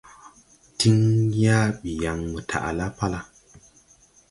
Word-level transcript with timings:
Tin 0.77 0.97
yaa 1.41 1.65
ɓi 1.79 1.91
yaŋ 2.03 2.19
mo 2.31 2.39
taʼ 2.49 2.65
la 2.77 2.85
pala. 2.97 3.19